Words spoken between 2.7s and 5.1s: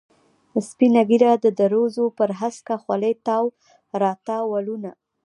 خولې تاو را تاو ولونه.